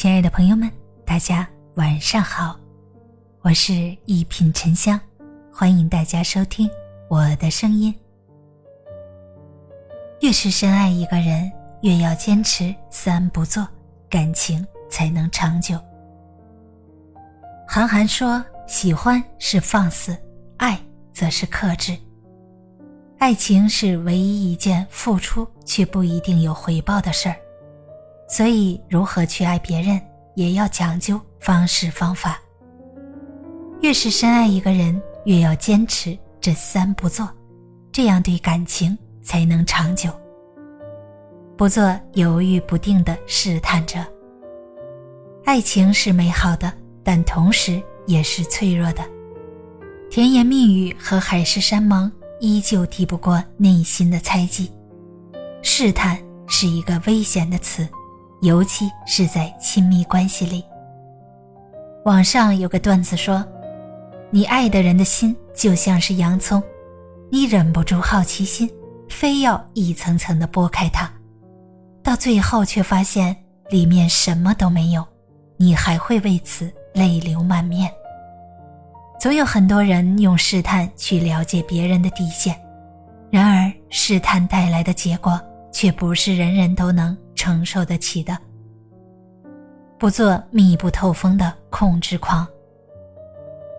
[0.00, 0.70] 亲爱的朋友们，
[1.04, 1.44] 大家
[1.74, 2.56] 晚上好，
[3.40, 3.74] 我是
[4.04, 5.00] 一品沉香，
[5.52, 6.70] 欢迎大家收听
[7.10, 7.92] 我的声音。
[10.20, 11.50] 越是深爱一个人，
[11.82, 13.66] 越要坚持三不做，
[14.08, 15.76] 感情才能长久。
[17.66, 20.16] 韩寒说：“喜欢是放肆，
[20.58, 20.80] 爱
[21.12, 21.98] 则是克制。
[23.18, 27.34] 爱情是唯一一件付出却不一定有回报的事儿。”
[28.28, 29.98] 所以，如何去爱别人，
[30.36, 32.38] 也要讲究方式方法。
[33.80, 37.28] 越是深爱一个人，越要坚持这三不做，
[37.90, 40.10] 这样对感情才能长久。
[41.56, 43.98] 不做犹豫不定的试探者。
[45.44, 46.70] 爱情是美好的，
[47.02, 49.02] 但同时也是脆弱的。
[50.10, 52.10] 甜言蜜语和海誓山盟
[52.40, 54.70] 依旧抵不过内心的猜忌。
[55.62, 57.88] 试探是一个危险的词。
[58.40, 60.64] 尤其是在亲密关系里。
[62.04, 63.44] 网上有个段子说
[64.30, 66.62] ：“你爱的人的心就像是洋葱，
[67.30, 68.70] 你忍不住好奇心，
[69.08, 71.10] 非要一层层的剥开它，
[72.02, 73.36] 到最后却发现
[73.70, 75.04] 里面什么都没有，
[75.56, 77.90] 你还会为此泪流满面。”
[79.20, 82.56] 总有很多人用试探去了解别人的底线，
[83.30, 85.40] 然而试探带来的结果
[85.72, 87.18] 却不是人人都能。
[87.38, 88.36] 承受得起的，
[89.96, 92.44] 不做密不透风的控制狂。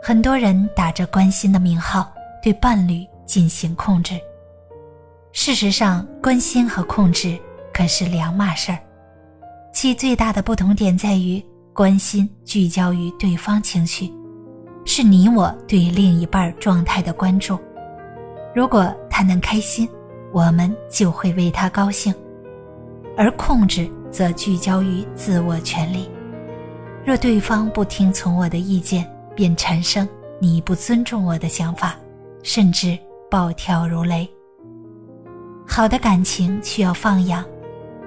[0.01, 2.09] 很多人打着关心的名号
[2.41, 4.17] 对伴侣进行控制，
[5.33, 7.37] 事实上，关心和控制
[7.73, 8.79] 可是两码事儿，
[9.73, 11.43] 其最大的不同点在于，
[11.73, 14.09] 关心聚焦于对方情绪，
[14.85, 17.59] 是你我对另一半状态的关注。
[18.55, 19.87] 如果他能开心，
[20.31, 22.15] 我们就会为他高兴。
[23.17, 26.09] 而控制则聚焦于自我权利。
[27.05, 30.07] 若对方不听从我的意见，便产生
[30.39, 31.95] 你不尊重我的想法，
[32.43, 32.97] 甚至
[33.29, 34.29] 暴跳如雷。
[35.67, 37.43] 好的感情需要放养，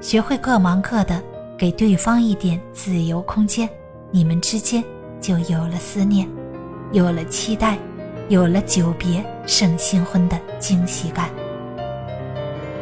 [0.01, 1.23] 学会各忙各的，
[1.57, 3.69] 给对方一点自由空间，
[4.11, 4.83] 你们之间
[5.21, 6.29] 就有了思念，
[6.93, 7.79] 有了期待，
[8.29, 11.31] 有了久别胜新婚的惊喜感。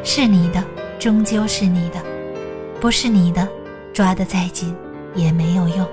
[0.02, 0.64] 是你的，
[0.98, 2.09] 终究是你的。
[2.80, 3.46] 不是你的，
[3.92, 4.74] 抓得再紧
[5.14, 5.86] 也没有用，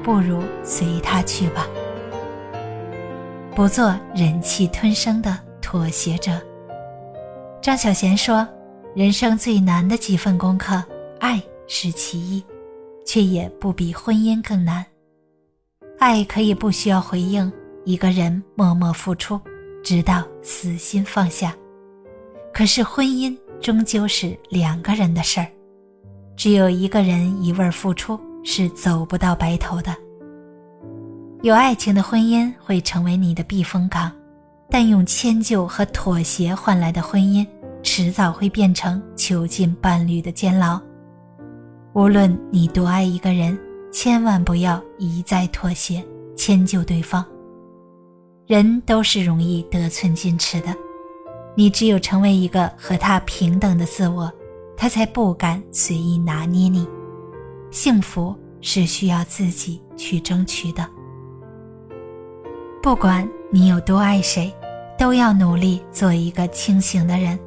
[0.00, 1.66] 不如随他去吧。
[3.52, 6.40] 不做忍气吞声的妥协者。
[7.60, 8.46] 张小娴说
[8.94, 10.82] ：“人生最难的几份功课，
[11.18, 12.42] 爱是其一，
[13.04, 14.86] 却也不比婚姻更难。
[15.98, 17.52] 爱可以不需要回应，
[17.84, 19.38] 一个人默默付出，
[19.82, 21.54] 直到死心放下。
[22.54, 25.46] 可是婚姻终究是两个人的事儿。”
[26.40, 29.94] 只有一个人一味付出是走不到白头的。
[31.42, 34.10] 有爱情的婚姻会成为你的避风港，
[34.70, 37.46] 但用迁就和妥协换来的婚姻，
[37.82, 40.80] 迟早会变成囚禁伴侣的监牢。
[41.92, 43.58] 无论你多爱一个人，
[43.92, 46.02] 千万不要一再妥协
[46.38, 47.22] 迁就对方。
[48.46, 50.74] 人都是容易得寸进尺的，
[51.54, 54.32] 你只有成为一个和他平等的自我。
[54.80, 56.88] 他才不敢随意拿捏你，
[57.70, 60.88] 幸福是需要自己去争取的。
[62.82, 64.50] 不管你有多爱谁，
[64.98, 67.38] 都要努力做一个清醒的人，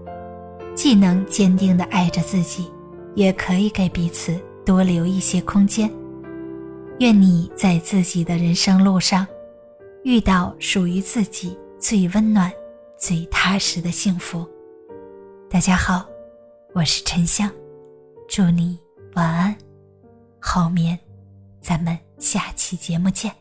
[0.76, 2.72] 既能坚定的爱着自己，
[3.16, 5.90] 也可以给彼此多留一些空间。
[7.00, 9.26] 愿你在自己的人生路上，
[10.04, 12.52] 遇到属于自己最温暖、
[12.96, 14.46] 最踏实的幸福。
[15.50, 16.13] 大家好。
[16.76, 17.52] 我是沉香，
[18.28, 18.80] 祝你
[19.14, 19.56] 晚安，
[20.42, 21.00] 后面，
[21.62, 23.32] 咱们下期节目见。